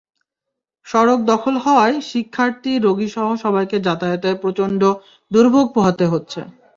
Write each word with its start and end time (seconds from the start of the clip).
সড়ক 0.87 1.19
দখল 1.23 1.55
হওয়ায় 1.57 1.97
শিক্ষার্থী, 2.11 2.71
রোগীসহ 2.79 3.27
সবাইকে 3.43 3.77
যাতায়াতে 3.87 4.29
প্রচণ্ড 4.41 4.81
দুর্ভোগ 5.31 5.65
পোহাতে 5.75 6.05
হচ্ছে। 6.13 6.39